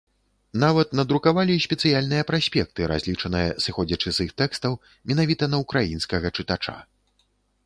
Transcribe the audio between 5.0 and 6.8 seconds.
менавіта на ўкраінскага чытача.